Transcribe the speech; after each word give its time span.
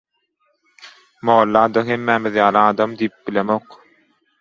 Molla-da 1.31 1.85
hemmämiz 1.91 2.43
ýaly 2.43 2.63
adam” 2.73 2.99
diýip 3.03 3.25
bilemok. 3.31 3.83